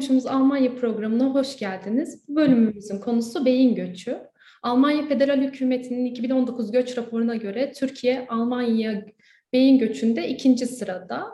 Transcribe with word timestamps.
Komşumuz 0.00 0.26
Almanya 0.26 0.74
programına 0.74 1.24
hoş 1.24 1.58
geldiniz. 1.58 2.28
Bu 2.28 2.36
bölümümüzün 2.36 2.98
konusu 2.98 3.44
beyin 3.44 3.74
göçü. 3.74 4.18
Almanya 4.62 5.06
Federal 5.06 5.40
Hükümeti'nin 5.40 6.04
2019 6.04 6.72
göç 6.72 6.98
raporuna 6.98 7.36
göre 7.36 7.72
Türkiye 7.72 8.26
Almanya 8.28 9.06
beyin 9.52 9.78
göçünde 9.78 10.28
ikinci 10.28 10.66
sırada. 10.66 11.26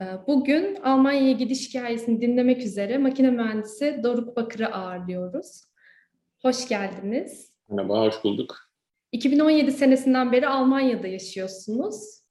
Ee, 0.00 0.04
bugün 0.26 0.74
Almanya'ya 0.74 1.32
gidiş 1.32 1.68
hikayesini 1.68 2.20
dinlemek 2.20 2.62
üzere 2.62 2.98
makine 2.98 3.30
mühendisi 3.30 4.00
Doruk 4.02 4.36
Bakır'ı 4.36 4.74
ağırlıyoruz. 4.74 5.62
Hoş 6.42 6.68
geldiniz. 6.68 7.52
Merhaba, 7.68 8.00
hoş 8.00 8.24
bulduk. 8.24 8.56
2017 9.12 9.72
senesinden 9.72 10.32
beri 10.32 10.48
Almanya'da 10.48 11.06
yaşıyorsunuz. 11.06 12.22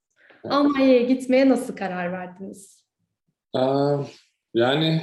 Evet. 0.43 0.53
Almanya'ya 0.53 1.01
gitmeye 1.01 1.49
nasıl 1.49 1.75
karar 1.75 2.11
verdiniz? 2.11 2.85
Yani 4.53 5.01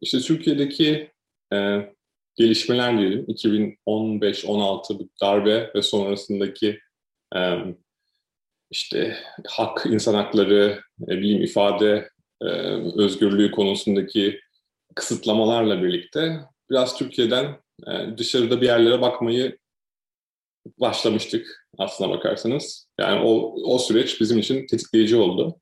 işte 0.00 0.20
Türkiye'deki 0.20 1.10
e, 1.52 1.88
gelişmeler 2.36 2.98
diyelim 2.98 3.24
2015-16 3.24 5.08
darbe 5.22 5.70
ve 5.74 5.82
sonrasındaki 5.82 6.80
e, 7.36 7.58
işte 8.70 9.16
hak, 9.48 9.86
insan 9.86 10.14
hakları, 10.14 10.80
e, 11.02 11.06
bileyim 11.06 11.42
ifade 11.42 12.10
e, 12.42 12.46
özgürlüğü 12.96 13.50
konusundaki 13.50 14.40
kısıtlamalarla 14.94 15.82
birlikte 15.82 16.40
biraz 16.70 16.98
Türkiye'den 16.98 17.56
e, 17.86 18.18
dışarıda 18.18 18.60
bir 18.60 18.66
yerlere 18.66 19.00
bakmayı 19.00 19.58
başlamıştık 20.80 21.66
aslına 21.78 22.10
bakarsanız. 22.10 22.88
Yani 23.00 23.20
o, 23.24 23.54
o 23.74 23.78
süreç 23.78 24.20
bizim 24.20 24.38
için 24.38 24.66
tetikleyici 24.66 25.16
oldu. 25.16 25.60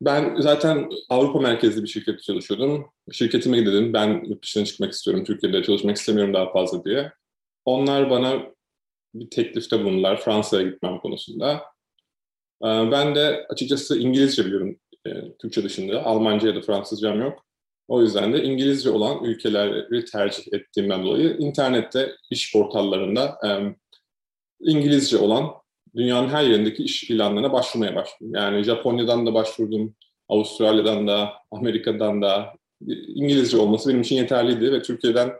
Ben 0.00 0.36
zaten 0.40 0.90
Avrupa 1.08 1.40
merkezli 1.40 1.82
bir 1.82 1.88
şirkette 1.88 2.22
çalışıyordum. 2.22 2.86
Şirketime 3.12 3.66
dedim 3.66 3.92
ben 3.92 4.24
yurt 4.24 4.44
dışına 4.44 4.64
çıkmak 4.64 4.92
istiyorum, 4.92 5.24
Türkiye'de 5.24 5.62
çalışmak 5.62 5.96
istemiyorum 5.96 6.34
daha 6.34 6.52
fazla 6.52 6.84
diye. 6.84 7.12
Onlar 7.64 8.10
bana 8.10 8.42
bir 9.14 9.30
teklifte 9.30 9.84
bulundular 9.84 10.20
Fransa'ya 10.20 10.68
gitmem 10.68 10.98
konusunda. 10.98 11.62
Ee, 12.62 12.66
ben 12.66 13.14
de 13.14 13.46
açıkçası 13.48 13.98
İngilizce 13.98 14.46
biliyorum 14.46 14.76
e, 15.06 15.10
Türkçe 15.38 15.64
dışında. 15.64 16.04
Almanca 16.04 16.48
ya 16.48 16.54
da 16.54 16.60
Fransızcam 16.60 17.20
yok. 17.20 17.46
O 17.88 18.02
yüzden 18.02 18.32
de 18.32 18.44
İngilizce 18.44 18.90
olan 18.90 19.24
ülkeleri 19.24 20.04
tercih 20.04 20.52
ettiğimden 20.52 21.04
dolayı 21.04 21.36
internette 21.38 22.16
iş 22.30 22.52
portallarında 22.52 23.38
İngilizce 24.60 25.16
olan 25.16 25.52
dünyanın 25.96 26.28
her 26.28 26.44
yerindeki 26.44 26.82
iş 26.82 27.10
ilanlarına 27.10 27.52
başvurmaya 27.52 27.96
başladım. 27.96 28.34
Yani 28.34 28.62
Japonya'dan 28.62 29.26
da 29.26 29.34
başvurdum, 29.34 29.94
Avustralya'dan 30.28 31.08
da, 31.08 31.32
Amerika'dan 31.50 32.22
da 32.22 32.52
İngilizce 33.14 33.56
olması 33.56 33.88
benim 33.88 34.00
için 34.00 34.16
yeterliydi 34.16 34.72
ve 34.72 34.82
Türkiye'den 34.82 35.32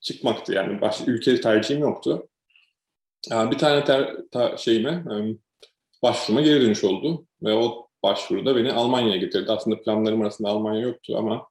çıkmaktı. 0.00 0.52
Yani 0.52 0.80
başka 0.80 1.10
ülke 1.10 1.40
tercihim 1.40 1.80
yoktu. 1.80 2.28
Bir 3.30 3.58
tane 3.58 3.84
ter, 3.84 4.16
ta, 4.30 4.56
şeyime, 4.56 5.04
başvuruma 6.02 6.42
geri 6.42 6.60
dönüş 6.60 6.84
oldu 6.84 7.26
ve 7.42 7.52
o 7.54 7.88
başvuruda 8.02 8.56
beni 8.56 8.72
Almanya'ya 8.72 9.16
getirdi. 9.16 9.52
Aslında 9.52 9.80
planlarım 9.80 10.22
arasında 10.22 10.48
Almanya 10.48 10.80
yoktu 10.80 11.16
ama 11.16 11.46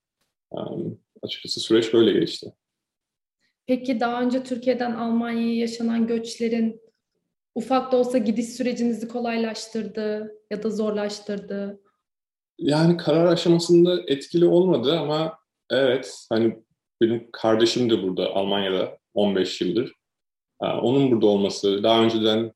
açıkçası 1.22 1.60
süreç 1.60 1.94
böyle 1.94 2.20
geçti. 2.20 2.54
Peki 3.68 4.00
daha 4.00 4.22
önce 4.22 4.44
Türkiye'den 4.44 4.92
Almanya'ya 4.92 5.56
yaşanan 5.56 6.08
göçlerin 6.08 6.82
ufak 7.56 7.92
da 7.92 7.98
olsa 7.98 8.18
gidiş 8.18 8.46
sürecinizi 8.46 9.08
kolaylaştırdı 9.08 10.36
ya 10.52 10.64
da 10.64 10.70
zorlaştırdı? 10.70 11.82
Yani 12.58 12.98
karar 12.98 13.26
aşamasında 13.26 14.02
etkili 14.08 14.46
olmadı 14.46 15.00
ama 15.00 15.38
evet 15.70 16.26
hani 16.30 16.64
benim 17.02 17.30
kardeşim 17.32 17.90
de 17.90 18.04
burada 18.04 18.36
Almanya'da 18.36 18.98
15 19.14 19.62
yıldır. 19.62 19.94
Onun 20.60 21.12
burada 21.12 21.26
olması, 21.26 21.84
daha 21.84 22.04
önceden 22.04 22.52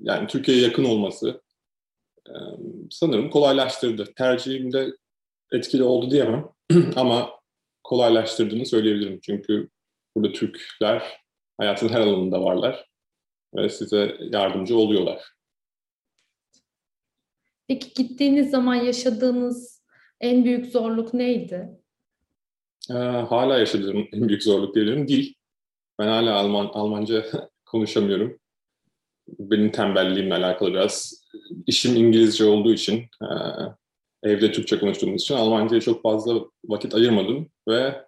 yani 0.00 0.26
Türkiye'ye 0.26 0.62
yakın 0.62 0.84
olması 0.84 1.42
sanırım 2.90 3.30
kolaylaştırdı. 3.30 4.04
Tercihimde 4.16 4.92
etkili 5.52 5.82
oldu 5.82 6.10
diyemem 6.10 6.48
ama 6.96 7.30
kolaylaştırdığını 7.84 8.66
söyleyebilirim. 8.66 9.20
Çünkü 9.22 9.68
burada 10.16 10.32
Türkler 10.32 11.02
hayatın 11.58 11.88
her 11.88 12.00
alanında 12.00 12.42
varlar 12.42 12.91
ve 13.54 13.68
size 13.68 14.16
yardımcı 14.20 14.76
oluyorlar. 14.76 15.32
Peki 17.68 17.94
gittiğiniz 17.94 18.50
zaman 18.50 18.74
yaşadığınız 18.74 19.82
en 20.20 20.44
büyük 20.44 20.66
zorluk 20.66 21.14
neydi? 21.14 21.82
Ee, 22.90 22.94
hala 22.94 23.58
yaşadığım 23.58 24.08
en 24.12 24.28
büyük 24.28 24.42
zorluk 24.42 24.74
diyebilirim 24.74 25.08
dil. 25.08 25.34
Ben 25.98 26.06
hala 26.06 26.34
Alman 26.34 26.70
Almanca 26.72 27.24
konuşamıyorum. 27.64 28.38
Benim 29.28 29.72
tembelliğimle 29.72 30.34
alakalı 30.34 30.70
biraz. 30.70 31.22
İşim 31.66 31.96
İngilizce 31.96 32.44
olduğu 32.44 32.72
için, 32.72 32.98
e, 33.22 33.28
evde 34.22 34.52
Türkçe 34.52 34.78
konuştuğumuz 34.78 35.22
için 35.22 35.34
Almanca'ya 35.34 35.80
çok 35.80 36.02
fazla 36.02 36.40
vakit 36.64 36.94
ayırmadım 36.94 37.50
ve 37.68 38.04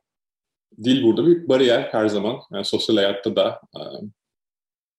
dil 0.85 1.03
burada 1.03 1.27
bir 1.27 1.49
bariyer 1.49 1.83
her 1.83 2.09
zaman. 2.09 2.41
Yani 2.53 2.65
sosyal 2.65 2.97
hayatta 2.97 3.37
da 3.37 3.61
e, 3.77 3.81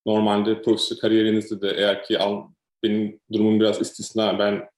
normalde 0.05 0.61
profesyonel 0.61 1.01
kariyerinizde 1.01 1.61
de 1.61 1.73
eğer 1.77 2.03
ki 2.03 2.19
al, 2.19 2.47
benim 2.83 3.19
durumum 3.31 3.59
biraz 3.59 3.81
istisna. 3.81 4.39
Ben 4.39 4.69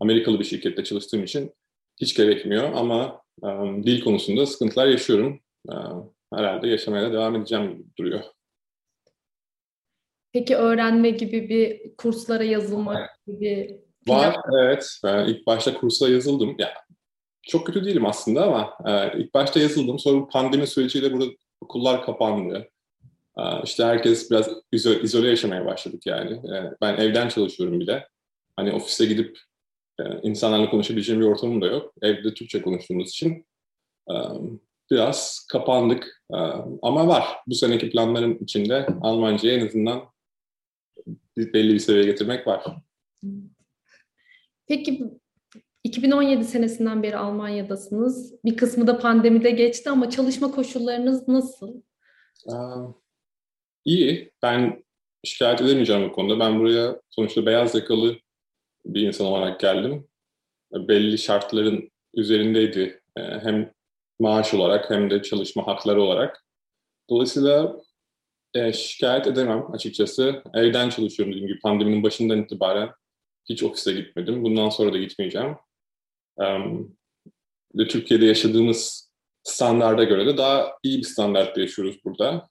Amerikalı 0.00 0.40
bir 0.40 0.44
şirkette 0.44 0.84
çalıştığım 0.84 1.24
için 1.24 1.52
hiç 2.00 2.16
gerekmiyor 2.16 2.72
ama 2.72 3.22
um, 3.42 3.82
dil 3.86 4.04
konusunda 4.04 4.46
sıkıntılar 4.46 4.86
yaşıyorum. 4.86 5.40
Um, 5.68 6.14
herhalde 6.34 6.68
yaşamaya 6.68 7.02
da 7.02 7.12
devam 7.12 7.36
edeceğim 7.36 7.86
duruyor. 7.98 8.20
Peki 10.32 10.56
öğrenme 10.56 11.10
gibi 11.10 11.48
bir 11.48 11.96
kurslara 11.96 12.44
yazılmak 12.44 13.10
gibi 13.26 13.80
Var, 14.08 14.36
evet. 14.60 15.00
Ben 15.04 15.28
ilk 15.28 15.46
başta 15.46 15.74
kursa 15.74 16.08
yazıldım. 16.08 16.56
Ya 16.58 16.74
çok 17.42 17.66
kötü 17.66 17.84
değilim 17.84 18.06
aslında 18.06 18.44
ama 18.44 18.74
e, 18.86 19.18
ilk 19.18 19.34
başta 19.34 19.60
yazıldım. 19.60 19.98
Sonra 19.98 20.26
pandemi 20.28 20.66
süreciyle 20.66 21.12
burada 21.12 21.30
okullar 21.60 22.04
kapandı. 22.04 22.70
İşte 23.64 23.84
herkes 23.84 24.30
biraz 24.30 24.50
izole 25.02 25.28
yaşamaya 25.28 25.66
başladık 25.66 26.06
yani. 26.06 26.40
Ben 26.82 26.96
evden 26.96 27.28
çalışıyorum 27.28 27.80
bile. 27.80 28.08
Hani 28.56 28.72
ofise 28.72 29.06
gidip 29.06 29.38
insanlarla 30.22 30.70
konuşabileceğim 30.70 31.20
bir 31.20 31.26
ortamım 31.26 31.62
da 31.62 31.66
yok. 31.66 31.94
Evde 32.02 32.34
Türkçe 32.34 32.62
konuştuğumuz 32.62 33.08
için 33.08 33.46
biraz 34.90 35.46
kapandık. 35.52 36.22
Ama 36.82 37.08
var. 37.08 37.24
Bu 37.46 37.54
seneki 37.54 37.90
planlarım 37.90 38.38
içinde 38.42 38.86
Almanca'yı 39.00 39.58
en 39.58 39.66
azından 39.66 40.02
belli 41.36 41.74
bir 41.74 41.78
seviyeye 41.78 42.10
getirmek 42.10 42.46
var. 42.46 42.64
Peki 44.66 45.10
2017 45.84 46.44
senesinden 46.44 47.02
beri 47.02 47.16
Almanya'dasınız. 47.16 48.34
Bir 48.44 48.56
kısmı 48.56 48.86
da 48.86 48.98
pandemide 48.98 49.50
geçti 49.50 49.90
ama 49.90 50.10
çalışma 50.10 50.50
koşullarınız 50.50 51.28
nasıl? 51.28 51.82
İyi. 53.86 54.32
Ben 54.42 54.84
şikayet 55.24 55.60
edemeyeceğim 55.60 56.08
bu 56.08 56.12
konuda. 56.12 56.40
Ben 56.40 56.60
buraya 56.60 57.00
sonuçta 57.10 57.46
beyaz 57.46 57.74
yakalı 57.74 58.16
bir 58.84 59.02
insan 59.02 59.26
olarak 59.26 59.60
geldim. 59.60 60.08
Belli 60.72 61.18
şartların 61.18 61.90
üzerindeydi. 62.14 63.00
Ee, 63.16 63.22
hem 63.22 63.72
maaş 64.20 64.54
olarak 64.54 64.90
hem 64.90 65.10
de 65.10 65.22
çalışma 65.22 65.66
hakları 65.66 66.02
olarak. 66.02 66.44
Dolayısıyla 67.10 67.76
e, 68.54 68.72
şikayet 68.72 69.26
edemem 69.26 69.74
açıkçası. 69.74 70.42
Evden 70.54 70.90
çalışıyorum 70.90 71.32
dediğim 71.34 71.48
gibi 71.48 71.60
pandeminin 71.60 72.02
başından 72.02 72.42
itibaren 72.42 72.90
hiç 73.48 73.62
ofise 73.62 73.92
gitmedim. 73.92 74.44
Bundan 74.44 74.68
sonra 74.68 74.92
da 74.92 74.98
gitmeyeceğim. 74.98 75.56
Ve 77.74 77.88
Türkiye'de 77.88 78.26
yaşadığımız 78.26 79.10
standarda 79.42 80.04
göre 80.04 80.26
de 80.26 80.36
daha 80.36 80.72
iyi 80.82 80.98
bir 80.98 81.04
standartta 81.04 81.60
yaşıyoruz 81.60 82.04
burada. 82.04 82.48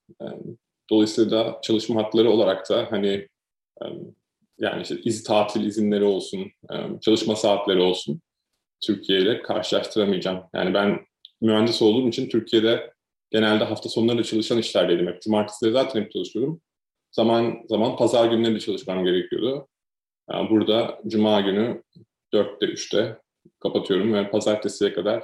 Dolayısıyla 0.90 1.60
çalışma 1.64 2.04
hakları 2.04 2.30
olarak 2.30 2.70
da 2.70 2.88
hani 2.90 3.28
yani 4.60 4.82
işte 4.82 4.96
iz, 5.04 5.24
tatil 5.24 5.66
izinleri 5.66 6.04
olsun, 6.04 6.52
çalışma 7.02 7.36
saatleri 7.36 7.82
olsun 7.82 8.22
Türkiye 8.82 9.22
ile 9.22 9.42
karşılaştıramayacağım. 9.42 10.44
Yani 10.54 10.74
ben 10.74 11.06
mühendis 11.42 11.82
olduğum 11.82 12.08
için 12.08 12.30
Türkiye'de 12.30 12.94
genelde 13.32 13.64
hafta 13.64 13.90
sonları 13.90 14.24
çalışan 14.24 14.58
işlerdeydim. 14.58 15.08
Hep 15.08 15.22
cumartesileri 15.22 15.74
zaten 15.74 16.02
hep 16.02 16.12
çalışıyordum. 16.12 16.62
Zaman 17.12 17.56
zaman 17.70 17.98
pazar 17.98 18.32
günleri 18.32 18.56
de 18.56 18.60
çalışmam 18.60 19.06
gerekiyordu. 19.06 19.68
Yani 20.32 20.50
burada 20.50 21.02
cuma 21.08 21.42
günü 21.42 21.84
4'te 22.34 22.66
3'te 22.66 23.18
kapatıyorum 23.60 24.14
ve 24.14 24.30
pazartesiye 24.30 24.94
kadar 24.94 25.24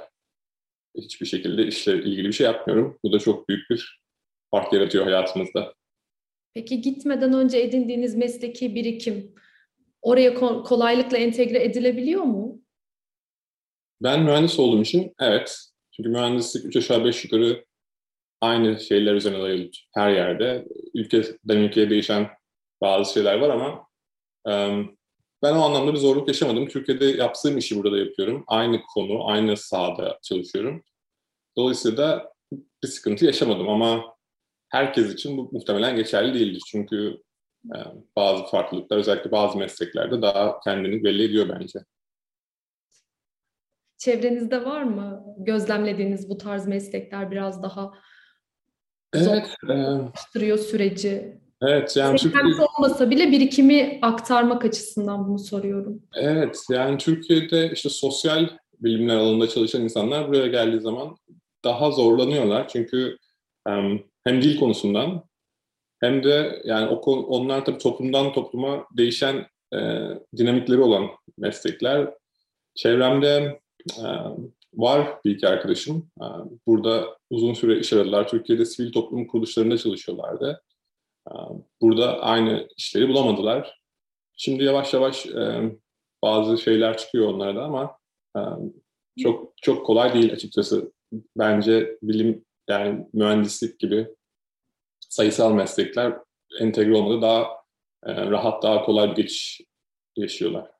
hiçbir 0.96 1.26
şekilde 1.26 1.66
işle 1.66 1.94
ilgili 1.94 2.28
bir 2.28 2.32
şey 2.32 2.46
yapmıyorum. 2.46 2.98
Bu 3.04 3.12
da 3.12 3.18
çok 3.18 3.48
büyük 3.48 3.70
bir 3.70 4.01
fark 4.52 4.72
yaratıyor 4.72 5.04
hayatımızda. 5.04 5.74
Peki 6.54 6.80
gitmeden 6.80 7.32
önce 7.32 7.58
edindiğiniz 7.58 8.14
mesleki 8.14 8.74
birikim 8.74 9.34
oraya 10.02 10.34
kolaylıkla 10.64 11.16
entegre 11.16 11.64
edilebiliyor 11.64 12.22
mu? 12.22 12.62
Ben 14.02 14.22
mühendis 14.22 14.58
olduğum 14.58 14.82
için 14.82 15.14
evet. 15.20 15.58
Çünkü 15.96 16.08
mühendislik 16.08 16.64
3 16.64 16.76
aşağı 16.76 17.04
5 17.04 17.24
yukarı 17.24 17.64
aynı 18.40 18.80
şeyler 18.80 19.14
üzerine 19.14 19.42
dayalı 19.42 19.70
her 19.94 20.10
yerde. 20.10 20.66
Ülkeden 20.94 21.56
ülkeye 21.56 21.90
değişen 21.90 22.28
bazı 22.80 23.12
şeyler 23.12 23.38
var 23.38 23.50
ama 23.50 23.86
ben 25.42 25.54
o 25.56 25.60
anlamda 25.62 25.92
bir 25.92 25.98
zorluk 25.98 26.28
yaşamadım. 26.28 26.68
Türkiye'de 26.68 27.04
yaptığım 27.04 27.58
işi 27.58 27.76
burada 27.76 27.98
yapıyorum. 27.98 28.44
Aynı 28.46 28.82
konu, 28.94 29.28
aynı 29.28 29.56
sahada 29.56 30.18
çalışıyorum. 30.22 30.82
Dolayısıyla 31.56 31.96
da 31.96 32.32
bir 32.82 32.88
sıkıntı 32.88 33.24
yaşamadım 33.24 33.68
ama 33.68 34.11
herkes 34.72 35.14
için 35.14 35.38
bu 35.38 35.48
muhtemelen 35.52 35.96
geçerli 35.96 36.34
değildir. 36.34 36.62
Çünkü 36.66 37.16
e, 37.66 37.78
bazı 38.16 38.44
farklılıklar 38.44 38.96
özellikle 38.96 39.32
bazı 39.32 39.58
mesleklerde 39.58 40.22
daha 40.22 40.60
kendini 40.60 41.04
belli 41.04 41.24
ediyor 41.24 41.48
bence. 41.48 41.78
Çevrenizde 43.98 44.64
var 44.64 44.82
mı 44.82 45.24
gözlemlediğiniz 45.38 46.28
bu 46.28 46.38
tarz 46.38 46.66
meslekler 46.66 47.30
biraz 47.30 47.62
daha 47.62 47.92
evet, 49.14 49.46
zorlaştırıyor 49.66 50.58
e, 50.58 50.62
süreci? 50.62 51.40
Evet 51.62 51.96
yani 51.96 52.18
Türkiye... 52.18 52.42
olmasa 52.78 53.10
bile 53.10 53.30
birikimi 53.30 53.98
aktarmak 54.02 54.64
açısından 54.64 55.28
bunu 55.28 55.38
soruyorum. 55.38 56.02
Evet 56.14 56.64
yani 56.70 56.98
Türkiye'de 56.98 57.70
işte 57.72 57.88
sosyal 57.88 58.48
bilimler 58.80 59.16
alanında 59.16 59.48
çalışan 59.48 59.82
insanlar 59.82 60.28
buraya 60.28 60.46
geldiği 60.46 60.80
zaman 60.80 61.16
daha 61.64 61.90
zorlanıyorlar. 61.90 62.68
Çünkü 62.68 63.16
hem 64.24 64.42
dil 64.42 64.58
konusundan 64.58 65.24
hem 66.00 66.24
de 66.24 66.62
yani 66.64 66.88
o 66.88 67.12
onlar 67.12 67.64
tabii 67.64 67.78
toplumdan 67.78 68.32
topluma 68.32 68.86
değişen 68.96 69.46
e, 69.74 69.78
dinamikleri 70.36 70.80
olan 70.80 71.10
meslekler. 71.38 72.14
Çevremde 72.74 73.60
e, 73.98 74.04
var 74.74 75.08
bir 75.24 75.30
iki 75.30 75.48
arkadaşım. 75.48 76.10
E, 76.20 76.26
burada 76.66 77.18
uzun 77.30 77.54
süre 77.54 77.78
iş 77.78 77.92
aradılar. 77.92 78.28
Türkiye'de 78.28 78.64
sivil 78.64 78.92
toplum 78.92 79.26
kuruluşlarında 79.26 79.78
çalışıyorlardı. 79.78 80.62
E, 81.28 81.32
burada 81.80 82.20
aynı 82.20 82.68
işleri 82.76 83.08
bulamadılar. 83.08 83.82
Şimdi 84.36 84.64
yavaş 84.64 84.94
yavaş 84.94 85.26
e, 85.26 85.72
bazı 86.22 86.58
şeyler 86.58 86.96
çıkıyor 86.98 87.26
onlarda 87.26 87.64
ama 87.64 87.96
e, 88.36 88.40
çok 89.22 89.52
çok 89.62 89.86
kolay 89.86 90.14
değil 90.14 90.32
açıkçası. 90.32 90.92
Bence 91.36 91.98
bilim 92.02 92.44
yani 92.68 93.06
mühendislik 93.12 93.78
gibi 93.80 94.08
sayısal 95.00 95.52
meslekler 95.52 96.18
entegre 96.60 96.96
olmada 96.96 97.22
daha 97.22 97.42
e, 98.06 98.30
rahat, 98.30 98.62
daha 98.62 98.84
kolay 98.84 99.10
bir 99.10 99.16
geçiş 99.16 99.60
yaşıyorlar. 100.16 100.70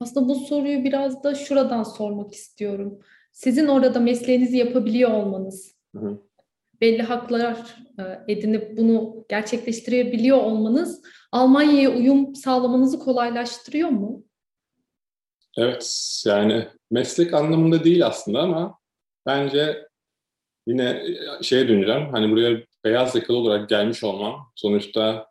Aslında 0.00 0.28
bu 0.28 0.34
soruyu 0.34 0.84
biraz 0.84 1.24
da 1.24 1.34
şuradan 1.34 1.82
sormak 1.82 2.34
istiyorum. 2.34 2.98
Sizin 3.32 3.66
orada 3.66 4.00
mesleğinizi 4.00 4.56
yapabiliyor 4.56 5.10
olmanız, 5.10 5.76
hı 5.94 5.98
hı. 5.98 6.22
belli 6.80 7.02
haklar 7.02 7.76
e, 7.98 8.32
edinip 8.32 8.78
bunu 8.78 9.24
gerçekleştirebiliyor 9.28 10.38
olmanız 10.38 11.02
Almanya'ya 11.32 11.90
uyum 11.90 12.34
sağlamanızı 12.34 12.98
kolaylaştırıyor 12.98 13.88
mu? 13.88 14.24
Evet, 15.56 16.22
yani 16.26 16.68
meslek 16.90 17.34
anlamında 17.34 17.84
değil 17.84 18.06
aslında 18.06 18.40
ama 18.40 18.78
bence 19.26 19.87
yine 20.68 20.84
e, 20.90 21.42
şeye 21.42 21.68
döneceğim. 21.68 22.08
Hani 22.12 22.30
buraya 22.30 22.62
beyaz 22.84 23.14
yakalı 23.14 23.36
olarak 23.36 23.68
gelmiş 23.68 24.04
olmam 24.04 24.52
sonuçta 24.54 25.28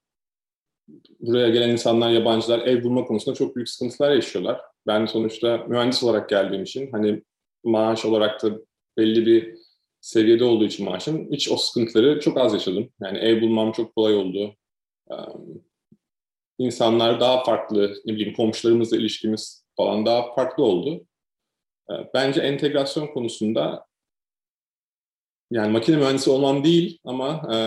buraya 1.20 1.50
gelen 1.50 1.70
insanlar, 1.70 2.12
yabancılar 2.12 2.60
ev 2.60 2.84
bulma 2.84 3.06
konusunda 3.06 3.36
çok 3.36 3.56
büyük 3.56 3.70
sıkıntılar 3.70 4.12
yaşıyorlar. 4.12 4.62
Ben 4.88 5.06
sonuçta 5.06 5.58
mühendis 5.58 6.04
olarak 6.04 6.30
geldiğim 6.30 6.64
için 6.64 6.92
hani 6.92 7.24
maaş 7.64 8.06
olarak 8.06 8.44
da 8.44 8.52
belli 8.98 9.26
bir 9.26 9.56
seviyede 10.02 10.44
olduğu 10.44 10.66
için 10.66 10.86
maaşım 10.86 11.32
hiç 11.32 11.52
o 11.52 11.58
sıkıntıları 11.58 12.20
çok 12.20 12.38
az 12.38 12.54
yaşadım. 12.54 12.90
Yani 13.02 13.18
ev 13.18 13.42
bulmam 13.42 13.72
çok 13.72 13.96
kolay 13.96 14.16
oldu. 14.16 14.56
İnsanlar 16.60 17.20
daha 17.20 17.44
farklı, 17.44 17.96
ne 18.06 18.14
bileyim 18.14 18.34
komşularımızla 18.34 18.98
ilişkimiz 18.98 19.66
falan 19.78 20.06
daha 20.06 20.34
farklı 20.34 20.64
oldu. 20.64 21.06
Bence 22.14 22.42
entegrasyon 22.42 23.08
konusunda 23.08 23.87
yani 25.52 25.72
makine 25.72 25.98
mühendisi 25.98 26.30
olmam 26.30 26.64
değil 26.64 27.00
ama 27.06 27.54
e, 27.54 27.58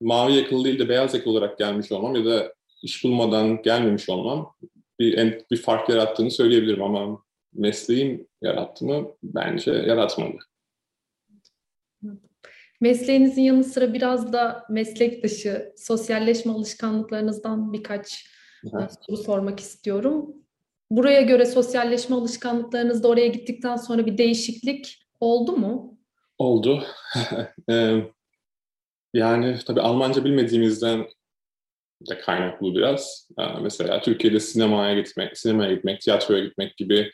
mavi 0.00 0.32
yakalı 0.32 0.64
değil 0.64 0.78
de 0.78 0.88
beyaz 0.88 1.14
yakalı 1.14 1.32
olarak 1.32 1.58
gelmiş 1.58 1.92
olmam 1.92 2.14
ya 2.14 2.24
da 2.24 2.54
iş 2.82 3.04
bulmadan 3.04 3.62
gelmemiş 3.62 4.08
olmam 4.08 4.54
bir, 4.98 5.40
bir 5.50 5.56
fark 5.56 5.88
yarattığını 5.88 6.30
söyleyebilirim 6.30 6.82
ama 6.82 7.22
mesleğim 7.54 8.26
yarattı 8.42 8.84
mı? 8.84 9.08
Bence 9.22 9.70
yaratmadı. 9.70 10.38
Mesleğinizin 12.80 13.42
yanı 13.42 13.64
sıra 13.64 13.94
biraz 13.94 14.32
da 14.32 14.64
meslek 14.70 15.24
dışı 15.24 15.72
sosyalleşme 15.76 16.52
alışkanlıklarınızdan 16.52 17.72
birkaç 17.72 18.26
evet. 18.74 18.90
soru 19.06 19.16
sormak 19.16 19.60
istiyorum. 19.60 20.34
Buraya 20.90 21.20
göre 21.20 21.46
sosyalleşme 21.46 22.16
alışkanlıklarınızda 22.16 23.08
oraya 23.08 23.26
gittikten 23.26 23.76
sonra 23.76 24.06
bir 24.06 24.18
değişiklik 24.18 25.06
oldu 25.20 25.56
mu? 25.56 25.93
Oldu. 26.38 26.84
yani 29.14 29.58
tabii 29.66 29.80
Almanca 29.80 30.24
bilmediğimizden 30.24 31.08
de 32.10 32.18
kaynaklı 32.18 32.74
biraz. 32.74 33.28
Mesela 33.60 34.00
Türkiye'de 34.00 34.40
sinemaya 34.40 35.00
gitmek, 35.00 35.38
sinemaya 35.38 35.74
gitmek, 35.74 36.00
tiyatroya 36.00 36.44
gitmek 36.44 36.76
gibi 36.76 37.12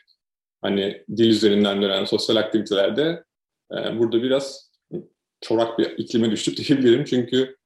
hani 0.61 1.05
dil 1.17 1.29
üzerinden 1.29 1.81
dönen 1.81 2.05
sosyal 2.05 2.35
aktivitelerde 2.35 3.23
burada 3.71 4.23
biraz 4.23 4.71
çorak 5.41 5.79
bir 5.79 5.97
iklime 5.97 6.31
düştük 6.31 6.57
diyebilirim. 6.67 7.05
Çünkü 7.05 7.57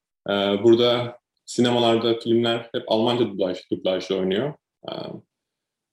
burada 0.64 1.20
sinemalarda 1.46 2.20
filmler 2.20 2.70
hep 2.76 2.84
Almanca 2.88 3.26
dublaj, 3.26 3.60
dublajla 3.72 4.16
oynuyor. 4.16 4.54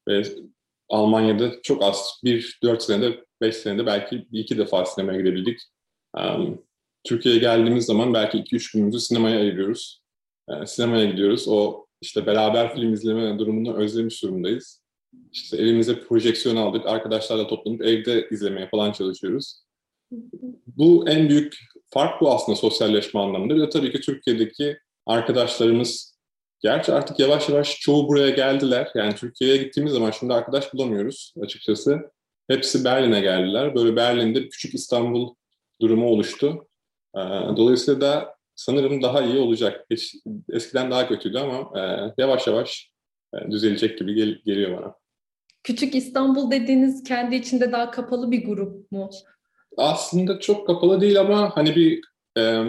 Ve 0.09 0.23
Almanya'da 0.89 1.63
çok 1.63 1.83
az, 1.83 2.21
bir 2.25 2.59
dört 2.63 2.83
senede 2.83 3.25
5 3.43 3.57
senede 3.57 3.87
belki 3.87 4.27
iki 4.33 4.59
defa 4.59 4.85
sinemaya 4.85 5.21
gidebildik. 5.21 5.61
Türkiye'ye 7.05 7.41
geldiğimiz 7.41 7.85
zaman 7.85 8.15
belki 8.15 8.39
2-3 8.39 8.73
günümüzü 8.73 9.01
sinemaya 9.01 9.41
ayırıyoruz. 9.41 10.03
Sinemaya 10.67 11.05
gidiyoruz. 11.05 11.49
O 11.49 11.87
işte 12.01 12.27
beraber 12.27 12.75
film 12.75 12.93
izleme 12.93 13.39
durumunu 13.39 13.77
özlemiş 13.77 14.23
durumdayız. 14.23 14.83
İşte 15.33 15.57
evimize 15.57 16.01
projeksiyon 16.01 16.57
aldık. 16.57 16.87
Arkadaşlarla 16.87 17.47
toplanıp 17.47 17.83
evde 17.83 18.29
izlemeye 18.31 18.69
falan 18.69 18.93
çalışıyoruz. 18.93 19.63
Bu 20.67 21.09
en 21.09 21.29
büyük 21.29 21.57
fark 21.91 22.21
bu 22.21 22.35
aslında 22.35 22.57
sosyalleşme 22.57 23.21
anlamında. 23.21 23.57
Bir 23.57 23.61
de 23.61 23.69
tabii 23.69 23.93
ki 23.93 24.01
Türkiye'deki 24.01 24.79
arkadaşlarımız 25.07 26.13
Gerçi 26.63 26.93
artık 26.93 27.19
yavaş 27.19 27.49
yavaş 27.49 27.81
çoğu 27.81 28.09
buraya 28.09 28.31
geldiler. 28.31 28.91
Yani 28.95 29.15
Türkiye'ye 29.15 29.57
gittiğimiz 29.57 29.93
zaman 29.93 30.11
şimdi 30.11 30.35
arkadaş 30.35 30.75
bulamıyoruz 30.75 31.35
açıkçası. 31.43 32.11
Hepsi 32.49 32.85
Berlin'e 32.85 33.21
geldiler. 33.21 33.75
Böyle 33.75 33.97
Berlin'de 33.97 34.49
küçük 34.49 34.75
İstanbul 34.75 35.35
durumu 35.81 36.07
oluştu. 36.07 36.69
Ee, 37.17 37.21
dolayısıyla 37.57 38.01
da 38.01 38.35
sanırım 38.55 39.03
daha 39.03 39.23
iyi 39.23 39.39
olacak. 39.39 39.87
eskiden 40.53 40.91
daha 40.91 41.09
kötüydü 41.09 41.39
ama 41.39 41.81
e, 41.81 42.13
yavaş 42.19 42.47
yavaş 42.47 42.91
e, 43.35 43.51
düzelecek 43.51 43.99
gibi 43.99 44.15
gel, 44.15 44.39
geliyor 44.47 44.79
bana. 44.79 44.95
Küçük 45.63 45.95
İstanbul 45.95 46.51
dediğiniz 46.51 47.05
kendi 47.05 47.37
içinde 47.37 47.73
daha 47.73 47.91
kapalı 47.91 48.31
bir 48.31 48.45
grup 48.45 48.93
mu? 48.93 49.11
Aslında 49.77 50.41
çok 50.41 50.67
kapalı 50.67 51.01
değil 51.01 51.21
ama 51.21 51.57
hani 51.57 51.77
bir 51.77 52.01
e, 52.39 52.65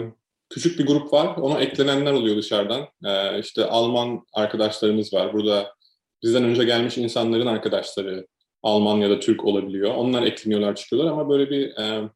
küçük 0.50 0.78
bir 0.78 0.86
grup 0.86 1.12
var. 1.12 1.36
Ona 1.36 1.60
eklenenler 1.60 2.12
oluyor 2.12 2.36
dışarıdan. 2.36 2.88
E, 3.04 3.40
işte 3.40 3.64
Alman 3.64 4.26
arkadaşlarımız 4.32 5.14
var. 5.14 5.32
Burada 5.32 5.74
bizden 6.22 6.44
önce 6.44 6.64
gelmiş 6.64 6.98
insanların 6.98 7.46
arkadaşları 7.46 8.26
Alman 8.64 8.96
ya 8.96 9.10
da 9.10 9.20
Türk 9.20 9.44
olabiliyor. 9.44 9.94
Onlar 9.94 10.22
ekleniyorlar 10.22 10.74
çıkıyorlar 10.74 11.12
ama 11.12 11.28
böyle 11.28 11.50
bir 11.50 11.76
e, 11.76 12.10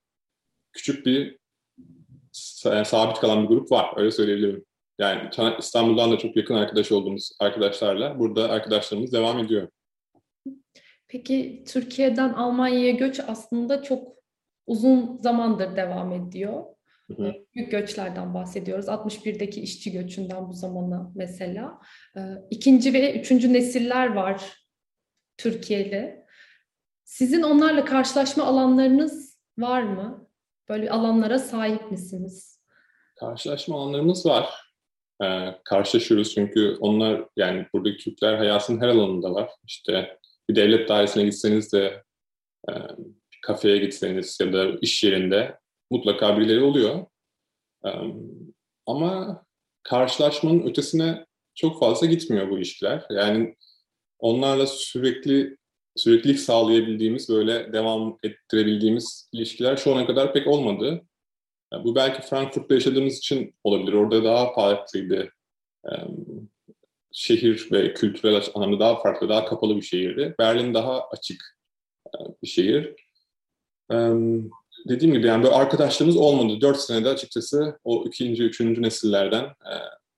küçük 0.72 1.06
bir 1.06 1.38
sabit 2.84 3.20
kalan 3.20 3.42
bir 3.42 3.48
grup 3.48 3.72
var. 3.72 3.92
Öyle 3.96 4.10
söyleyebilirim. 4.10 4.64
Yani 4.98 5.30
İstanbul'dan 5.58 6.12
da 6.12 6.18
çok 6.18 6.36
yakın 6.36 6.54
arkadaş 6.54 6.92
olduğumuz 6.92 7.32
arkadaşlarla 7.40 8.18
burada 8.18 8.50
arkadaşlarımız 8.50 9.12
devam 9.12 9.38
ediyor. 9.38 9.68
Peki 11.08 11.64
Türkiye'den 11.66 12.32
Almanya'ya 12.32 12.90
göç 12.90 13.20
aslında 13.28 13.82
çok 13.82 14.12
uzun 14.66 15.18
zamandır 15.22 15.76
devam 15.76 16.12
ediyor. 16.12 16.64
Hı 17.06 17.22
hı. 17.22 17.34
Büyük 17.54 17.70
göçlerden 17.70 18.34
bahsediyoruz. 18.34 18.88
61'deki 18.88 19.60
işçi 19.60 19.92
göçünden 19.92 20.48
bu 20.48 20.52
zamana 20.52 21.12
mesela. 21.14 21.80
İkinci 22.50 22.92
ve 22.92 23.20
üçüncü 23.20 23.52
nesiller 23.52 24.14
var 24.14 24.64
Türkiye'li. 25.36 26.27
Sizin 27.08 27.42
onlarla 27.42 27.84
karşılaşma 27.84 28.44
alanlarınız 28.44 29.38
var 29.58 29.82
mı? 29.82 30.28
Böyle 30.68 30.90
alanlara 30.90 31.38
sahip 31.38 31.90
misiniz? 31.90 32.60
Karşılaşma 33.20 33.76
alanlarımız 33.76 34.26
var. 34.26 34.72
Ee, 35.24 35.54
karşılaşıyoruz 35.64 36.34
çünkü 36.34 36.76
onlar 36.80 37.24
yani 37.36 37.66
buradaki 37.72 38.04
Türkler 38.04 38.34
hayatın 38.34 38.80
her 38.80 38.88
alanında 38.88 39.34
var. 39.34 39.50
İşte 39.66 40.18
bir 40.50 40.56
devlet 40.56 40.88
dairesine 40.88 41.24
gitseniz 41.24 41.72
de 41.72 42.02
e, 42.68 42.72
kafeye 43.42 43.78
gitseniz 43.78 44.38
ya 44.40 44.52
da 44.52 44.78
iş 44.80 45.04
yerinde 45.04 45.58
mutlaka 45.90 46.38
birileri 46.38 46.60
oluyor. 46.60 47.06
E, 47.86 47.90
ama 48.86 49.42
karşılaşmanın 49.82 50.66
ötesine 50.66 51.26
çok 51.54 51.80
fazla 51.80 52.06
gitmiyor 52.06 52.50
bu 52.50 52.58
ilişkiler. 52.58 53.06
Yani 53.10 53.56
onlarla 54.18 54.66
sürekli 54.66 55.58
süreklilik 55.98 56.38
sağlayabildiğimiz, 56.38 57.28
böyle 57.28 57.72
devam 57.72 58.18
ettirebildiğimiz 58.22 59.28
ilişkiler 59.32 59.76
şu 59.76 59.94
ana 59.94 60.06
kadar 60.06 60.32
pek 60.32 60.46
olmadı. 60.46 61.02
Yani 61.72 61.84
bu 61.84 61.94
belki 61.94 62.22
Frankfurt'ta 62.22 62.74
yaşadığımız 62.74 63.18
için 63.18 63.54
olabilir. 63.64 63.92
Orada 63.92 64.24
daha 64.24 64.52
farklıydı. 64.52 65.32
Şehir 67.12 67.68
ve 67.72 67.94
kültürel 67.94 68.42
anlamda 68.54 68.80
daha 68.80 69.00
farklı, 69.00 69.28
daha 69.28 69.44
kapalı 69.44 69.76
bir 69.76 69.82
şehirdi. 69.82 70.34
Berlin 70.38 70.74
daha 70.74 71.02
açık 71.08 71.58
bir 72.42 72.48
şehir. 72.48 72.94
Dediğim 74.88 75.14
gibi 75.14 75.26
yani 75.26 75.44
böyle 75.44 75.54
arkadaşlığımız 75.54 76.16
olmadı. 76.16 76.60
Dört 76.60 76.80
senede 76.80 77.08
açıkçası 77.08 77.78
o 77.84 78.04
ikinci, 78.06 78.42
üçüncü 78.42 78.82
nesillerden 78.82 79.46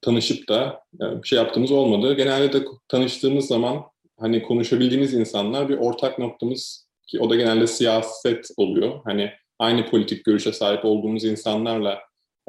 tanışıp 0.01 0.49
da 0.49 0.83
bir 0.93 1.29
şey 1.29 1.39
yaptığımız 1.39 1.71
olmadı. 1.71 2.15
Genelde 2.15 2.53
de 2.53 2.67
tanıştığımız 2.89 3.47
zaman 3.47 3.90
hani 4.21 4.43
konuşabildiğimiz 4.43 5.15
insanlar 5.15 5.69
bir 5.69 5.77
ortak 5.77 6.19
noktamız 6.19 6.89
ki 7.07 7.21
o 7.21 7.31
da 7.31 7.37
genelde 7.37 7.67
siyaset 7.67 8.51
oluyor. 8.57 9.01
Hani 9.05 9.33
aynı 9.59 9.87
politik 9.87 10.25
görüşe 10.25 10.53
sahip 10.53 10.85
olduğumuz 10.85 11.25
insanlarla 11.25 12.01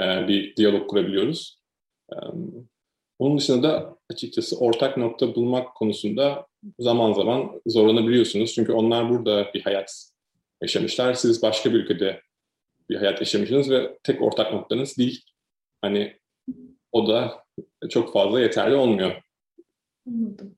e, 0.01 0.27
bir 0.27 0.55
diyalog 0.55 0.89
kurabiliyoruz. 0.89 1.61
E, 2.11 2.15
onun 3.19 3.37
dışında 3.37 3.63
da 3.63 3.97
açıkçası 4.11 4.59
ortak 4.59 4.97
nokta 4.97 5.35
bulmak 5.35 5.75
konusunda 5.75 6.47
zaman 6.79 7.13
zaman 7.13 7.61
zorlanabiliyorsunuz. 7.67 8.53
Çünkü 8.53 8.71
onlar 8.71 9.09
burada 9.09 9.47
bir 9.53 9.61
hayat 9.61 10.11
yaşamışlar. 10.61 11.13
Siz 11.13 11.41
başka 11.41 11.73
bir 11.73 11.79
ülkede 11.79 12.21
bir 12.89 12.95
hayat 12.95 13.19
yaşamışsınız 13.19 13.69
ve 13.69 13.97
tek 14.03 14.21
ortak 14.21 14.53
noktanız 14.53 14.97
değil. 14.97 15.21
Hani 15.81 16.17
o 16.91 17.07
da 17.07 17.43
çok 17.89 18.13
fazla 18.13 18.41
yeterli 18.41 18.75
olmuyor. 18.75 19.21
Anladım. 20.07 20.55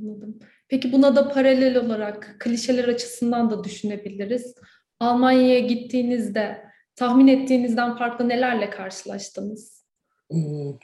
Anladım. 0.00 0.38
Peki 0.68 0.92
buna 0.92 1.16
da 1.16 1.28
paralel 1.28 1.76
olarak 1.76 2.36
klişeler 2.38 2.88
açısından 2.88 3.50
da 3.50 3.64
düşünebiliriz. 3.64 4.54
Almanya'ya 5.00 5.58
gittiğinizde 5.58 6.64
tahmin 6.96 7.28
ettiğinizden 7.28 7.96
farklı 7.96 8.28
nelerle 8.28 8.70
karşılaştınız? 8.70 9.84
Hmm. 10.30 10.78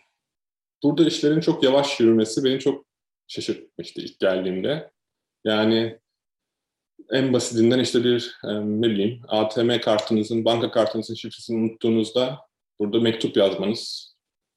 Burada 0.83 1.04
işlerin 1.06 1.40
çok 1.40 1.64
yavaş 1.64 2.00
yürümesi 2.00 2.44
beni 2.44 2.59
çok 2.59 2.87
şaşırtmıştı 3.28 4.00
ilk 4.00 4.18
geldiğimde. 4.21 4.90
Yani 5.44 5.99
en 7.11 7.33
basitinden 7.33 7.78
işte 7.78 8.04
bir 8.04 8.37
ne 8.64 8.90
bileyim 8.90 9.23
ATM 9.28 9.78
kartınızın, 9.80 10.44
banka 10.44 10.71
kartınızın 10.71 11.14
şifresini 11.14 11.56
unuttuğunuzda 11.56 12.38
burada 12.80 13.00
mektup 13.00 13.37
yazmanız, 13.37 14.14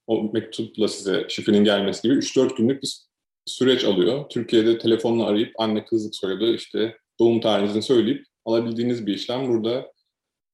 o 0.08 0.32
mektupla 0.34 0.88
size 0.88 1.26
şifrenin 1.30 1.64
gelmesi 1.64 2.02
gibi 2.02 2.14
3-4 2.14 2.58
günlük 2.58 2.84
bir 2.84 3.08
süreç 3.48 3.86
alıyor. 3.86 4.30
Türkiye'de 4.30 4.77
telefonla 4.77 5.25
arayıp 5.25 5.51
anne 5.58 5.86
kızlık 5.86 6.16
soyadı 6.16 6.56
işte 6.56 6.98
doğum 7.20 7.42
tarihinizi 7.42 7.82
söyleyip 7.82 8.25
alabildiğiniz 8.46 9.08
bir 9.08 9.13
işlem 9.13 9.48
burada 9.48 9.92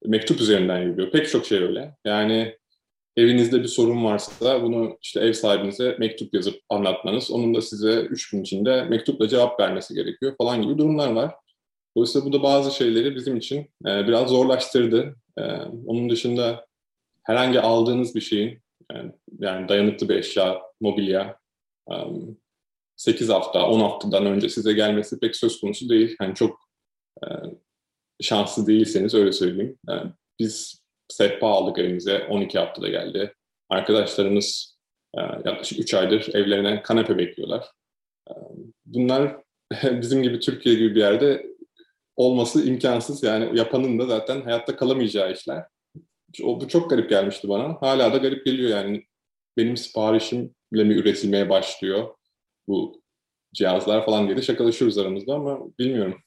mektup 0.05 0.41
üzerinden 0.41 0.81
yürüyor. 0.81 1.11
Pek 1.11 1.29
çok 1.29 1.45
şey 1.45 1.59
öyle. 1.59 1.95
Yani 2.05 2.57
evinizde 3.17 3.63
bir 3.63 3.67
sorun 3.67 4.05
varsa 4.05 4.63
bunu 4.63 4.97
işte 5.01 5.19
ev 5.19 5.33
sahibinize 5.33 5.95
mektup 5.99 6.33
yazıp 6.33 6.55
anlatmanız, 6.69 7.31
onun 7.31 7.55
da 7.55 7.61
size 7.61 8.01
üç 8.01 8.29
gün 8.29 8.41
içinde 8.41 8.83
mektupla 8.83 9.27
cevap 9.27 9.59
vermesi 9.59 9.93
gerekiyor 9.93 10.35
falan 10.37 10.61
gibi 10.61 10.77
durumlar 10.77 11.11
var. 11.11 11.35
Dolayısıyla 11.97 12.27
bu 12.27 12.33
da 12.33 12.43
bazı 12.43 12.75
şeyleri 12.75 13.15
bizim 13.15 13.37
için 13.37 13.59
e, 13.59 14.07
biraz 14.07 14.29
zorlaştırdı. 14.29 15.15
E, 15.37 15.43
onun 15.85 16.09
dışında 16.09 16.65
herhangi 17.23 17.59
aldığınız 17.59 18.15
bir 18.15 18.21
şeyin, 18.21 18.59
yani, 18.93 19.11
yani 19.39 19.69
dayanıklı 19.69 20.09
bir 20.09 20.15
eşya, 20.15 20.61
mobilya, 20.81 21.37
8 23.03 23.29
hafta, 23.29 23.67
10 23.67 23.79
haftadan 23.79 24.25
önce 24.25 24.49
size 24.49 24.73
gelmesi 24.73 25.19
pek 25.19 25.35
söz 25.35 25.61
konusu 25.61 25.89
değil. 25.89 26.15
Yani 26.21 26.35
çok 26.35 26.59
e, 27.23 27.27
şanslı 28.21 28.67
değilseniz 28.67 29.13
öyle 29.13 29.31
söyleyeyim. 29.31 29.77
Yani 29.87 30.11
biz 30.39 30.81
sehpa 31.09 31.47
aldık 31.47 31.79
evimize, 31.79 32.27
12 32.29 32.59
haftada 32.59 32.87
geldi. 32.87 33.33
Arkadaşlarımız 33.69 34.77
e, 35.17 35.21
yaklaşık 35.21 35.79
3 35.79 35.93
aydır 35.93 36.35
evlerine 36.35 36.81
kanepe 36.81 37.17
bekliyorlar. 37.17 37.65
E, 38.29 38.33
bunlar 38.85 39.37
bizim 39.83 40.23
gibi 40.23 40.39
Türkiye 40.39 40.75
gibi 40.75 40.95
bir 40.95 40.99
yerde 40.99 41.45
olması 42.15 42.67
imkansız. 42.67 43.23
Yani 43.23 43.59
yapanın 43.59 43.99
da 43.99 44.05
zaten 44.05 44.41
hayatta 44.41 44.75
kalamayacağı 44.75 45.33
işler. 45.33 45.63
O, 46.43 46.61
bu 46.61 46.67
çok 46.67 46.89
garip 46.89 47.09
gelmişti 47.09 47.49
bana. 47.49 47.77
Hala 47.81 48.13
da 48.13 48.17
garip 48.17 48.45
geliyor 48.45 48.69
yani. 48.69 49.03
Benim 49.57 49.77
siparişimle 49.77 50.83
mi 50.83 50.93
üretilmeye 50.93 51.49
başlıyor? 51.49 52.15
Bu 52.67 53.01
cihazlar 53.53 54.05
falan 54.05 54.27
diye 54.27 54.37
de 54.37 54.41
şakalaşıyoruz 54.41 54.97
aramızda 54.97 55.33
ama 55.33 55.59
bilmiyorum. 55.79 56.21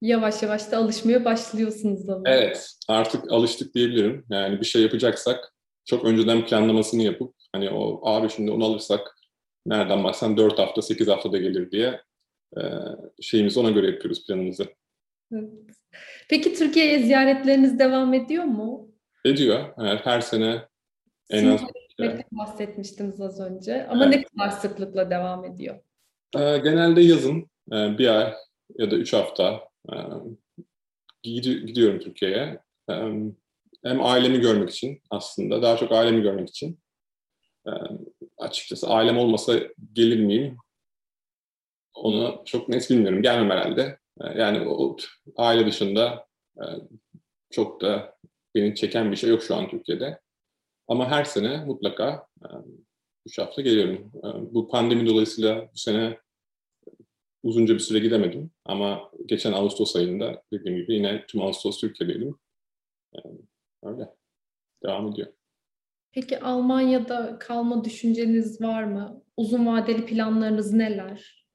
Yavaş 0.00 0.42
yavaş 0.42 0.72
da 0.72 0.76
alışmaya 0.76 1.24
başlıyorsunuz 1.24 2.08
ama. 2.08 2.22
Evet, 2.26 2.70
artık 2.88 3.32
alıştık 3.32 3.74
diyebilirim. 3.74 4.24
Yani 4.30 4.60
bir 4.60 4.66
şey 4.66 4.82
yapacaksak 4.82 5.54
çok 5.84 6.04
önceden 6.04 6.46
planlamasını 6.46 7.02
yapıp 7.02 7.34
hani 7.52 7.70
o 7.70 8.00
abi 8.08 8.30
şimdi 8.30 8.50
onu 8.50 8.64
alırsak 8.64 9.16
nereden 9.66 10.04
baksan 10.04 10.36
4 10.36 10.58
hafta 10.58 10.82
8 10.82 11.08
haftada 11.08 11.38
gelir 11.38 11.70
diye 11.70 12.00
e, 12.56 12.62
şeyimizi 13.20 13.60
ona 13.60 13.70
göre 13.70 13.86
yapıyoruz 13.86 14.26
planımızı. 14.26 14.66
Evet. 15.32 15.50
Peki 16.28 16.54
Türkiye'ye 16.54 17.02
ziyaretleriniz 17.02 17.78
devam 17.78 18.14
ediyor 18.14 18.44
mu? 18.44 18.88
Ediyor. 19.24 19.74
Evet, 19.78 20.00
her 20.04 20.20
sene 20.20 20.68
en 21.30 21.46
az 21.46 21.60
gitmekten 21.98 22.38
bahsetmiştiniz 22.38 23.20
az 23.20 23.40
önce. 23.40 23.86
Ama 23.86 24.04
evet. 24.04 24.14
ne 24.16 24.22
kadar 24.22 24.50
sıklıkla 24.50 25.10
devam 25.10 25.44
ediyor? 25.44 25.80
Ee, 26.36 26.58
genelde 26.58 27.00
yazın 27.00 27.50
e, 27.72 27.98
bir 27.98 28.06
ay 28.08 28.34
ya 28.78 28.90
da 28.90 28.96
üç 28.96 29.12
hafta 29.12 29.68
e, 29.92 29.96
gidiyorum 31.22 31.98
Türkiye'ye. 32.00 32.60
E, 32.90 32.94
hem 33.84 34.04
ailemi 34.04 34.40
görmek 34.40 34.70
için 34.70 35.02
aslında, 35.10 35.62
daha 35.62 35.76
çok 35.76 35.92
ailemi 35.92 36.22
görmek 36.22 36.48
için. 36.48 36.78
Açıkçası 38.38 38.88
ailem 38.88 39.18
olmasa 39.18 39.60
gelir 39.92 40.20
miyim? 40.20 40.56
Onu 41.94 42.42
çok 42.46 42.68
net 42.68 42.90
bilmiyorum. 42.90 43.22
Gelmem 43.22 43.50
herhalde. 43.50 43.98
Yani 44.34 44.68
o 44.68 44.96
aile 45.36 45.66
dışında 45.66 46.26
çok 47.50 47.80
da 47.80 48.16
beni 48.54 48.74
çeken 48.74 49.10
bir 49.10 49.16
şey 49.16 49.30
yok 49.30 49.42
şu 49.42 49.56
an 49.56 49.68
Türkiye'de. 49.68 50.20
Ama 50.92 51.10
her 51.10 51.24
sene 51.24 51.64
mutlaka 51.64 52.26
e, 52.44 52.48
üç 53.26 53.38
hafta 53.38 53.62
geliyorum. 53.62 54.12
E, 54.16 54.54
bu 54.54 54.68
pandemi 54.68 55.06
dolayısıyla 55.06 55.70
bu 55.74 55.78
sene 55.78 56.18
uzunca 57.42 57.74
bir 57.74 57.78
süre 57.78 57.98
gidemedim. 57.98 58.50
Ama 58.64 59.10
geçen 59.26 59.52
Ağustos 59.52 59.96
ayında 59.96 60.42
dediğim 60.52 60.78
gibi 60.78 60.94
yine 60.94 61.26
tüm 61.26 61.42
Ağustos 61.42 61.80
Türkiye'deydim. 61.80 62.38
E, 63.14 63.18
öyle. 63.82 64.14
Devam 64.84 65.12
ediyor. 65.12 65.32
Peki 66.12 66.40
Almanya'da 66.40 67.38
kalma 67.38 67.84
düşünceniz 67.84 68.60
var 68.60 68.84
mı? 68.84 69.22
Uzun 69.36 69.66
vadeli 69.66 70.06
planlarınız 70.06 70.72
neler? 70.72 71.46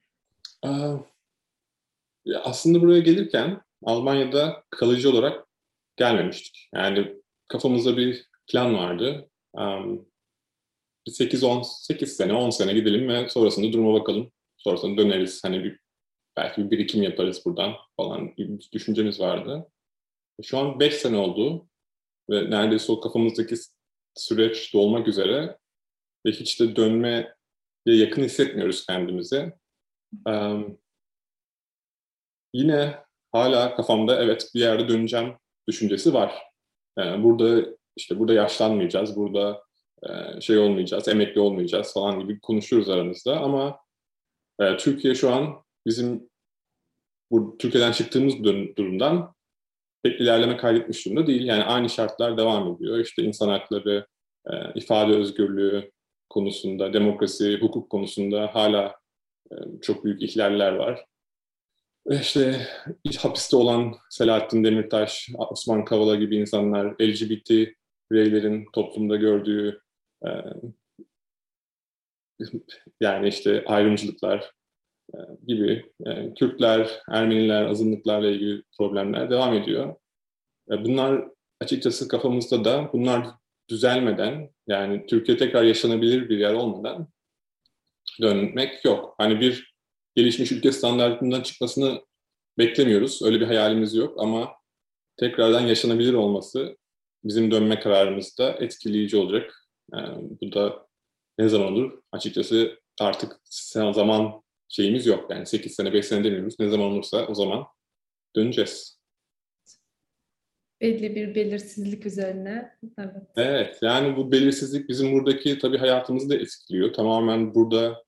Aslında 2.44 2.82
buraya 2.82 3.00
gelirken 3.00 3.62
Almanya'da 3.84 4.64
kalıcı 4.70 5.10
olarak 5.10 5.48
gelmemiştik. 5.96 6.70
Yani 6.76 7.16
kafamızda 7.48 7.98
bir 7.98 8.28
plan 8.48 8.74
vardı. 8.74 9.30
Um, 9.54 10.08
8-10, 11.08 11.64
8 11.64 12.18
sene, 12.18 12.34
10 12.34 12.50
sene 12.50 12.74
gidelim 12.74 13.08
ve 13.08 13.30
sonrasında 13.30 13.74
duruma 13.74 14.00
bakalım. 14.00 14.32
Sonrasında 14.58 15.02
döneriz. 15.02 15.44
Hani 15.44 15.64
bir, 15.64 15.80
belki 16.38 16.66
bir 16.66 16.72
birikim 16.72 17.04
yaparız 17.04 17.42
buradan 17.46 17.74
falan 17.98 18.38
bir 18.38 18.70
düşüncemiz 18.72 19.20
vardı. 19.20 19.68
Şu 20.44 20.58
an 20.58 20.80
5 20.80 20.94
sene 20.94 21.18
oldu 21.18 21.68
ve 22.30 22.50
neredeyse 22.50 22.92
o 22.92 23.00
kafamızdaki 23.00 23.56
süreç 24.16 24.74
dolmak 24.74 25.08
üzere 25.08 25.58
ve 26.26 26.32
hiç 26.32 26.60
de 26.60 26.76
dönmeye 26.76 27.34
yakın 27.86 28.24
hissetmiyoruz 28.24 28.86
kendimizi. 28.86 29.54
Um, 30.26 30.78
yine 32.54 32.96
hala 33.32 33.76
kafamda 33.76 34.24
evet 34.24 34.52
bir 34.56 34.60
yerde 34.60 34.88
döneceğim 34.88 35.34
düşüncesi 35.68 36.14
var. 36.14 36.44
Yani 36.98 37.24
burada 37.24 37.78
işte 37.98 38.20
burada 38.20 38.34
yaşlanmayacağız, 38.34 39.16
burada 39.16 39.64
e, 40.04 40.42
şey 40.42 40.58
olmayacağız, 40.58 41.08
emekli 41.08 41.42
olmayacağız 41.42 41.94
falan 41.94 42.20
gibi 42.20 42.40
konuşuyoruz 42.40 42.90
aramızda 42.90 43.40
ama 43.40 43.80
e, 44.62 44.78
Türkiye 44.78 45.16
şu 45.16 45.34
an 45.34 45.64
bizim 45.86 46.30
bu 47.32 47.58
Türkiye'den 47.58 47.92
çıktığımız 47.92 48.44
durumdan 48.78 49.34
pek 50.04 50.22
ilerleme 50.22 50.58
kaydetmiş 50.58 51.06
durumda 51.06 51.28
değil. 51.28 51.46
Yani 51.46 51.64
aynı 51.64 51.90
şartlar 51.90 52.38
devam 52.38 52.76
ediyor. 52.76 53.00
İşte 53.00 53.24
insan 53.24 53.50
hakları, 53.50 54.08
e, 54.52 54.54
ifade 54.76 55.16
özgürlüğü 55.16 55.92
konusunda, 56.30 56.94
demokrasi, 56.94 57.60
hukuk 57.62 57.90
konusunda 57.90 58.50
hala 58.54 58.96
çok 59.82 60.06
büyük 60.06 60.22
ihlaller 60.22 60.72
var. 60.72 61.06
işte 62.22 62.68
hapiste 63.20 63.56
olan 63.56 63.96
Selahattin 64.10 64.64
Demirtaş, 64.64 65.30
Osman 65.38 65.86
Kavala 65.86 66.16
gibi 66.16 66.38
insanlar, 66.38 66.96
LGBT 67.02 67.77
bireylerin 68.12 68.66
toplumda 68.74 69.16
gördüğü 69.16 69.82
e, 70.26 70.30
yani 73.02 73.28
işte 73.28 73.64
ayrımcılıklar 73.66 74.52
e, 75.14 75.18
gibi 75.48 75.92
e, 76.06 76.34
Kürtler, 76.34 77.02
Ermeniler, 77.10 77.66
azınlıklarla 77.66 78.28
ilgili 78.30 78.64
problemler 78.78 79.30
devam 79.30 79.54
ediyor. 79.54 79.96
E, 80.72 80.86
bunlar 80.86 81.28
açıkçası 81.62 82.08
kafamızda 82.08 82.66
da 82.66 82.90
bunlar 82.94 83.28
düzelmeden 83.70 84.50
yani 84.68 85.06
Türkiye 85.06 85.38
tekrar 85.38 85.64
yaşanabilir 85.64 86.30
bir 86.30 86.38
yer 86.38 86.54
olmadan 86.54 87.08
dönmek 88.22 88.86
yok. 88.86 89.16
Hani 89.18 89.40
bir 89.40 89.74
gelişmiş 90.16 90.52
ülke 90.52 90.72
standartından 90.72 91.42
çıkmasını 91.42 92.02
beklemiyoruz. 92.58 93.22
Öyle 93.22 93.40
bir 93.40 93.46
hayalimiz 93.46 93.96
yok 93.96 94.22
ama 94.22 94.54
tekrardan 95.18 95.62
yaşanabilir 95.62 96.14
olması 96.14 96.78
bizim 97.28 97.52
dönme 97.52 97.80
kararımızda 97.80 98.52
etkileyici 98.52 99.18
olacak. 99.18 99.68
Yani 99.94 100.30
bu 100.42 100.52
da 100.54 100.88
ne 101.40 101.50
zaman 101.50 101.74
olur? 101.74 102.02
Açıkçası 102.12 102.80
artık 103.00 103.40
zaman 103.94 104.42
şeyimiz 104.70 105.06
yok. 105.06 105.32
Yani 105.32 105.46
8 105.46 105.76
sene, 105.76 105.94
5 105.94 106.06
sene 106.06 106.24
demiyoruz. 106.24 106.56
Ne 106.60 106.70
zaman 106.70 106.88
olursa 106.88 107.28
o 107.28 107.36
zaman 107.36 107.66
döneceğiz. 108.36 108.98
Belli 110.82 111.16
bir 111.16 111.36
belirsizlik 111.36 112.06
üzerine. 112.06 112.78
Evet. 113.00 113.16
Evet. 113.36 113.80
Yani 113.82 114.18
bu 114.18 114.32
belirsizlik 114.32 114.90
bizim 114.90 115.14
buradaki 115.14 115.60
tabii 115.60 115.78
hayatımızı 115.78 116.30
da 116.30 116.36
etkiliyor. 116.36 116.94
Tamamen 116.94 117.56
burada 117.56 118.04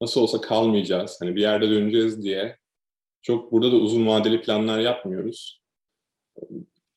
nasıl 0.00 0.20
olsa 0.20 0.40
kalmayacağız. 0.40 1.18
Hani 1.20 1.36
bir 1.36 1.40
yerde 1.40 1.70
döneceğiz 1.70 2.22
diye 2.22 2.58
çok 3.22 3.52
burada 3.52 3.72
da 3.72 3.76
uzun 3.76 4.06
vadeli 4.06 4.42
planlar 4.42 4.78
yapmıyoruz. 4.78 5.62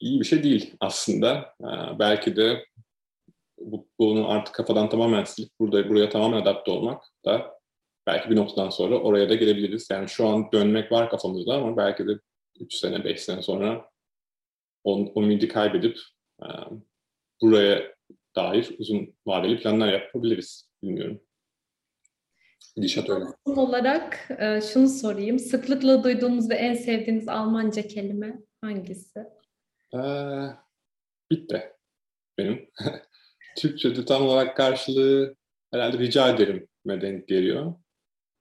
İyi 0.02 0.20
bir 0.20 0.26
şey 0.26 0.44
değil 0.44 0.76
aslında. 0.80 1.56
Ee, 1.62 2.00
belki 2.00 2.36
de 2.36 2.66
bu, 3.58 3.88
bunu 4.00 4.30
artık 4.30 4.56
kafadan 4.56 4.90
tamamen 4.90 5.24
silip 5.24 5.50
burada 5.60 5.90
buraya 5.90 6.10
tamamen 6.10 6.42
adapte 6.42 6.72
olmak 6.72 7.04
da 7.26 7.60
belki 8.08 8.30
bir 8.30 8.36
noktadan 8.36 8.70
sonra 8.70 9.00
oraya 9.00 9.30
da 9.30 9.36
gelebiliriz. 9.36 9.88
Yani 9.92 10.10
şu 10.10 10.28
an 10.28 10.52
dönmek 10.52 10.92
var 10.92 11.10
kafamızda 11.10 11.54
ama 11.54 11.78
belki 11.78 12.08
de 12.08 12.12
3 12.60 12.74
sene, 12.74 13.04
5 13.04 13.22
sene 13.22 13.42
sonra 13.42 13.90
o, 14.84 15.12
o 15.16 15.24
ümidi 15.24 15.48
kaybedip 15.48 15.98
e, 16.44 16.48
buraya 17.42 17.96
dair 18.36 18.76
uzun 18.80 19.16
vadeli 19.26 19.60
planlar 19.60 19.94
yapabiliriz. 19.94 20.70
Bilmiyorum. 20.84 21.22
Gidişat 22.76 23.10
öyle. 23.10 23.26
Son 23.48 23.56
olarak 23.56 24.30
e, 24.40 24.62
şunu 24.62 24.90
sorayım. 24.90 25.40
Sıklıkla 25.40 26.04
duyduğunuz 26.04 26.50
ve 26.50 26.56
en 26.56 26.74
sevdiğiniz 26.74 27.28
Almanca 27.28 27.88
kelime 27.88 28.40
hangisi? 28.62 29.20
Ee, 29.96 30.00
bitte 31.32 31.78
benim. 32.38 32.70
Türkçe'de 33.58 34.06
tam 34.06 34.24
olarak 34.24 34.58
karşılığı 34.58 35.36
herhalde 35.74 35.98
rica 35.98 36.30
ederim 36.30 36.68
denk 36.86 37.28
geliyor. 37.28 37.74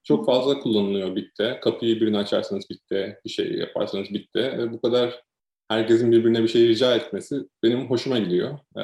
Çok 0.03 0.25
fazla 0.25 0.59
kullanılıyor 0.59 1.15
bitte. 1.15 1.59
Kapıyı 1.63 2.01
birine 2.01 2.17
açarsanız 2.17 2.69
bitte, 2.69 3.21
bir 3.25 3.29
şey 3.29 3.53
yaparsanız 3.53 4.09
bitte. 4.13 4.57
Ve 4.57 4.71
bu 4.73 4.81
kadar 4.81 5.23
herkesin 5.69 6.11
birbirine 6.11 6.43
bir 6.43 6.47
şey 6.47 6.67
rica 6.67 6.95
etmesi 6.95 7.35
benim 7.63 7.89
hoşuma 7.89 8.19
gidiyor. 8.19 8.59
Ee, 8.77 8.81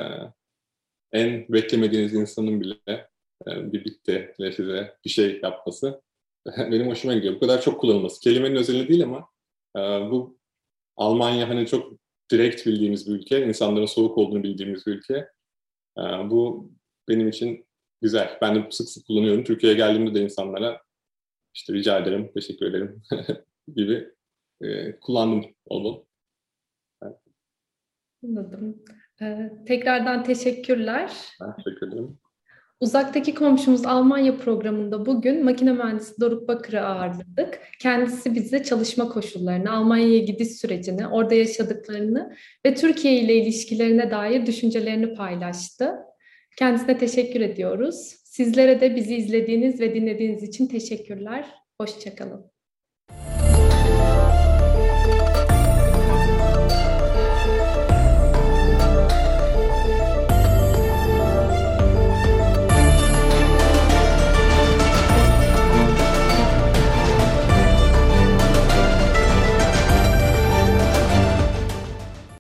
en 1.11 1.45
beklemediğiniz 1.49 2.13
insanın 2.13 2.61
bile 2.61 3.09
e, 3.47 3.73
bir 3.73 3.85
bitti 3.85 4.33
size 4.37 4.97
bir 5.05 5.09
şey 5.09 5.39
yapması 5.43 6.01
benim 6.57 6.87
hoşuma 6.87 7.13
gidiyor. 7.13 7.35
Bu 7.35 7.39
kadar 7.39 7.61
çok 7.61 7.81
kullanılması. 7.81 8.21
Kelimenin 8.21 8.55
özelliği 8.55 8.87
değil 8.87 9.03
ama 9.03 9.29
e, 9.77 9.79
bu 10.11 10.37
Almanya 10.97 11.49
hani 11.49 11.67
çok 11.67 11.93
direkt 12.31 12.65
bildiğimiz 12.65 13.07
bir 13.07 13.11
ülke, 13.11 13.47
insanların 13.47 13.85
soğuk 13.85 14.17
olduğunu 14.17 14.43
bildiğimiz 14.43 14.87
bir 14.87 14.91
ülke. 14.91 15.13
E, 15.97 16.01
bu 16.01 16.71
benim 17.09 17.27
için 17.29 17.65
güzel. 18.01 18.37
Ben 18.41 18.55
de 18.55 18.67
sık 18.71 18.89
sık 18.89 19.07
kullanıyorum. 19.07 19.43
Türkiye'ye 19.43 19.77
geldiğimde 19.77 20.13
de 20.13 20.23
insanlara 20.23 20.81
işte 21.53 21.73
rica 21.73 21.99
ederim, 21.99 22.31
teşekkür 22.33 22.65
ederim 22.65 23.01
gibi 23.75 24.09
e, 24.61 24.99
kullandım 24.99 25.45
bol. 25.69 26.07
Anladım. 28.23 28.83
Ee, 29.21 29.51
tekrardan 29.67 30.23
teşekkürler. 30.23 31.11
Ben 31.41 31.55
teşekkür 31.55 31.87
ederim. 31.87 32.19
Uzaktaki 32.79 33.35
komşumuz 33.35 33.85
Almanya 33.85 34.37
programında 34.37 35.05
bugün 35.05 35.45
makine 35.45 35.71
mühendisi 35.71 36.21
Doruk 36.21 36.47
Bakır'ı 36.47 36.81
ağırladık. 36.81 37.59
Kendisi 37.79 38.35
bize 38.35 38.63
çalışma 38.63 39.09
koşullarını, 39.09 39.71
Almanya'ya 39.71 40.17
gidiş 40.17 40.47
sürecini, 40.47 41.07
orada 41.07 41.35
yaşadıklarını 41.35 42.35
ve 42.65 42.75
Türkiye 42.75 43.13
ile 43.13 43.35
ilişkilerine 43.35 44.11
dair 44.11 44.45
düşüncelerini 44.45 45.13
paylaştı. 45.13 45.95
Kendisine 46.57 46.97
teşekkür 46.97 47.41
ediyoruz. 47.41 48.15
Sizlere 48.23 48.81
de 48.81 48.95
bizi 48.95 49.15
izlediğiniz 49.15 49.81
ve 49.81 49.95
dinlediğiniz 49.95 50.43
için 50.43 50.67
teşekkürler. 50.67 51.45
Hoşçakalın. 51.81 52.56